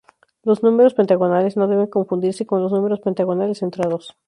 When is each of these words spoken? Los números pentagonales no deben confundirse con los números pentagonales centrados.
Los 0.41 0.63
números 0.63 0.95
pentagonales 0.95 1.57
no 1.57 1.67
deben 1.67 1.85
confundirse 1.85 2.47
con 2.47 2.63
los 2.63 2.71
números 2.71 3.01
pentagonales 3.01 3.59
centrados. 3.59 4.17